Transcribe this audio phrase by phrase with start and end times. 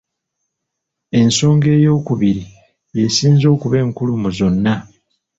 [1.19, 2.43] Ensonga eyookubiri
[2.95, 4.73] y'esinze okuba enkulu mu zonna.